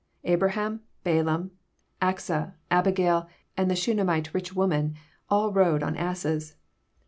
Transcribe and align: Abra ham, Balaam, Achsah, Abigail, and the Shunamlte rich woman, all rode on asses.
Abra 0.25 0.53
ham, 0.53 0.81
Balaam, 1.03 1.51
Achsah, 2.01 2.55
Abigail, 2.71 3.29
and 3.55 3.69
the 3.69 3.75
Shunamlte 3.75 4.33
rich 4.33 4.51
woman, 4.51 4.95
all 5.29 5.51
rode 5.53 5.83
on 5.83 5.95
asses. 5.95 6.55